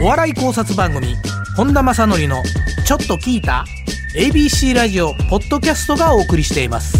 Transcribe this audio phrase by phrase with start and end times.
[0.00, 1.08] お笑い考察番組
[1.56, 2.40] 本田正則の
[2.86, 3.64] 「ちょっと聞いた?」
[4.16, 6.96] ABC ラジオポッドキャストがお送りしています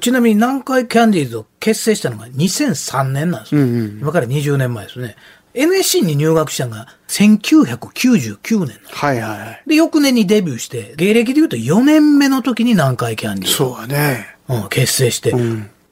[0.00, 3.60] ちなみに南海キャンディーズを結成したのが2003年なんですよ、
[4.00, 5.14] 今から20年前ですね
[5.52, 9.62] NSC に入学したのが1999年はいはいはい。
[9.68, 14.26] で、翌年にデビューして、芸歴で言うと4年目の時に南海キャンディーズそうだね。
[14.48, 15.32] うん、結成して、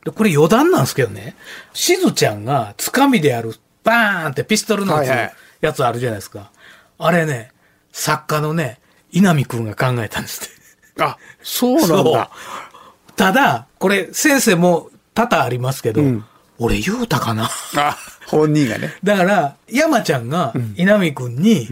[0.04, 1.36] で、これ余談なんですけどね、
[1.72, 6.50] しずちゃんがつかみである、バーンってピストルのやつ,、はいはいやつあるじゃないですか。
[6.98, 7.52] あれね、
[7.92, 8.80] 作家のね、
[9.12, 11.02] 稲見くんが考えたんですって。
[11.02, 12.30] あ、そうなんだ。
[13.16, 16.24] ただ、これ先生も多々ありますけど、ん
[16.58, 18.94] 俺言うたかなあ、本人がね。
[19.04, 21.68] だから、山ちゃんが稲見くんに、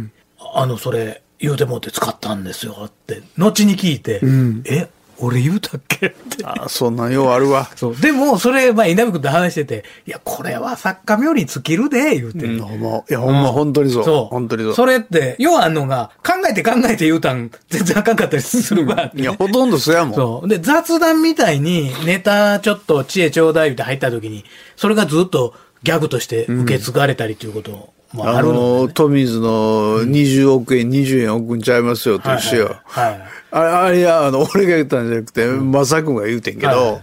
[0.55, 4.89] あの、それ言うてもって使ったんですよって、後に聞いて、んえ、
[5.23, 6.07] 俺言うたっけ？
[6.07, 6.45] って。
[6.45, 7.71] あ、そんなんようあるわ。
[7.77, 7.97] そう。
[7.97, 12.47] でも、それ、まあ、稲見君と話してて、いや、これは作家冥利に尽きるで、言うて。
[12.47, 14.05] うん、ほんま、いや、ほんま、本当にそう。
[14.05, 14.25] そう。
[14.27, 14.75] 本当にそう。
[14.75, 19.11] それって、要はあんのが、考えて考えて言うたん、全然あかんかったりするわ。
[19.15, 20.15] いや、ほとんどそうやもん。
[20.15, 20.49] そう。
[20.49, 24.45] で、雑談みたいに、ネタちょっと知恵ちょうだいって入った時に、
[24.77, 28.93] それがずっとギャグとして受け継がれたりっていうこともああるのの、で、ね。
[28.95, 32.81] トミーズの20億円、20円億んちゃいますよと一緒よ。
[32.85, 33.21] はいはい。
[33.53, 36.85] あれ、あれや、あの、俺が言ったんじゃなくて、まさくんが言うてんけはいはい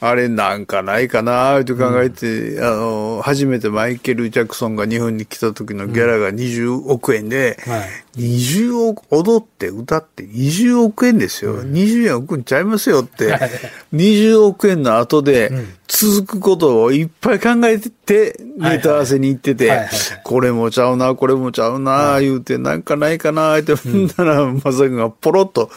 [0.00, 8.06] あれなんかないかなって考えて、あの、初めてマイケル・ジャクソンが日本に来た時のギャラが20億円で、はい。
[8.16, 11.62] 20億、踊って歌って20億円ですよ。
[11.62, 13.32] 20円億んちゃいますよって。
[13.32, 13.50] はい、
[13.94, 15.50] 20億円の後で
[15.86, 25.70] 続くことをいっぱい考えてて、ネタ合わせに行っててはいはいはい、これもちゃうな、これもちゃうな、言うて、なんかないかな、って、ほんなら、まさくんがポロッと、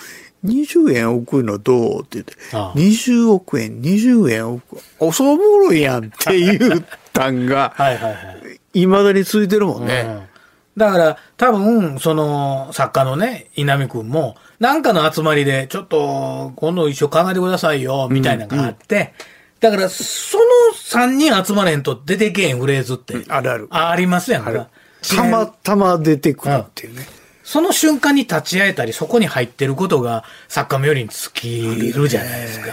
[0.45, 2.01] 20円億いのどう？
[2.01, 8.59] って言って、ああ20億円、20円億、おそぼろいやんって言ったんが、 はいはいはい。
[8.73, 10.29] 未だについてるもんうんね。
[10.77, 19.13] だから、多分、その、作家のね、稲見くんも、なんかの集まりで、ちょっと、今度一緒考えてくださいよ、みたいなのがあって、
[19.59, 23.67] だから、その3人集まれんと出てけへんフレーズって、あるある。
[23.71, 24.69] ありますやんか。
[25.01, 27.05] たまたま出てくるっていうね。
[27.49, 32.67] その瞬間に立ち会えたり、そこに入ってることが、作家冥利に尽きるじゃないですか。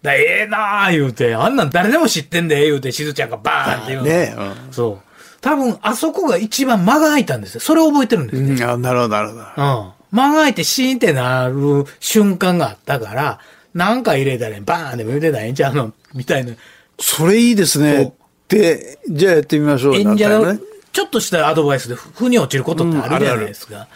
[0.00, 4.08] だええなあ言うて、あんなん誰でも知ってんで、言うて、しずちゃんがバーンって言うの。
[4.08, 4.34] ね
[4.70, 5.08] そう。
[5.42, 7.60] 多分、あそこが一番間が空いたんですよ。
[7.60, 8.50] それを覚えてるんですうん。
[8.52, 9.40] うん、あなるほど、なるほど。
[9.42, 9.46] うん。
[10.10, 13.40] 間が空いてシーンってなる瞬間があったから、
[13.74, 15.92] なんか入れたらバーンでも言うてたらええんちゃうの？
[16.14, 16.54] みたいな。
[16.98, 18.14] それいいですね。
[18.48, 19.96] で、じゃあやってみましょう。
[19.96, 20.58] 演者の
[20.98, 23.86] ちょっとしたアドバイスで腑に落ちることってあるじゃないですか。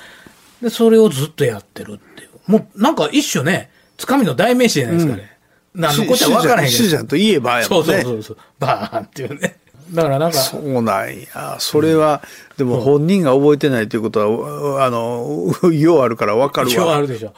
[0.62, 2.28] で、それをずっとやってるっていう。
[2.46, 5.36] もう、なんか一種ね、つかみの代名詞じゃないですかね。
[5.74, 6.76] 何のことは分からへんけど。
[6.78, 8.02] ししじゃんと言えばやそうもんね。
[8.02, 8.36] そうそうそう。
[8.60, 9.56] バーンっていうね。
[9.90, 11.56] だからなんか、そうなんや。
[11.58, 12.22] それは、
[12.56, 17.00] でも本人が覚えてないということは、あの、ようあるからわかる一応あわ。
[17.00, 17.34] るでしょ。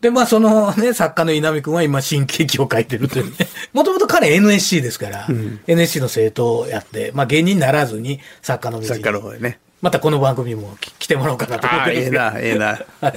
[0.00, 3.32] で、まあそのね、作家の稲見くんは今新喜劇を書いてるというね。
[3.72, 5.26] もともと彼 NSC ですから、
[5.66, 9.58] NSC の生徒をやって、まあ芸人にならずに作家の道に作家の方でね。
[9.82, 12.66] またこの番組にも来来てもらおうかなと思ああ、ってええな、ええな。
[13.00, 13.12] はい。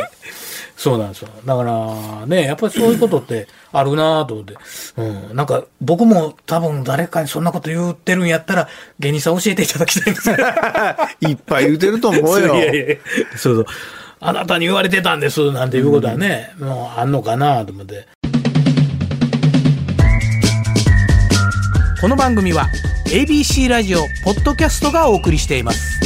[0.75, 1.29] そうなんですよ。
[1.45, 4.55] だから、ね、やっぱりそういうことってあるなと思って。
[4.95, 5.35] うん。
[5.35, 10.37] なんか、僕も多分誰かにそんなこと言ってるんやったら、芸人さん教えていただきたいんですよ。
[11.27, 12.59] いっぱい言うてると思うよい。
[12.59, 12.95] やいや
[13.35, 13.65] そうそう。
[14.21, 18.05] あなたに言われてたんです、なんていうことはね、もうあんのかなと思って。
[22.01, 22.67] この番組は
[23.07, 26.01] ABC ラジオポッドキャストがお送りしています。